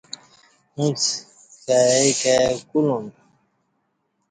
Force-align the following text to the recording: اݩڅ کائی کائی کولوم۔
اݩڅ 0.77 1.01
کائی 1.67 2.09
کائی 2.21 2.55
کولوم۔ 2.69 3.05